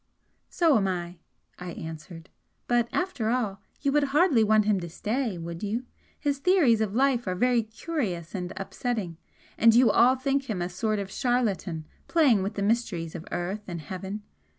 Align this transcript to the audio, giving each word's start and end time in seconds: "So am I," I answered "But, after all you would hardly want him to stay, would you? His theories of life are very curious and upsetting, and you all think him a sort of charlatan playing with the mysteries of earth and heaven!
"So 0.49 0.77
am 0.77 0.87
I," 0.87 1.19
I 1.59 1.73
answered 1.73 2.29
"But, 2.67 2.89
after 2.91 3.29
all 3.29 3.61
you 3.81 3.91
would 3.91 4.05
hardly 4.05 4.43
want 4.43 4.65
him 4.65 4.79
to 4.79 4.89
stay, 4.89 5.37
would 5.37 5.61
you? 5.61 5.85
His 6.19 6.39
theories 6.39 6.81
of 6.81 6.95
life 6.95 7.27
are 7.27 7.35
very 7.35 7.61
curious 7.61 8.33
and 8.33 8.51
upsetting, 8.57 9.17
and 9.59 9.75
you 9.75 9.91
all 9.91 10.15
think 10.15 10.49
him 10.49 10.59
a 10.59 10.69
sort 10.69 10.97
of 10.97 11.11
charlatan 11.11 11.85
playing 12.07 12.41
with 12.41 12.55
the 12.55 12.63
mysteries 12.63 13.13
of 13.13 13.27
earth 13.31 13.61
and 13.67 13.79
heaven! 13.79 14.23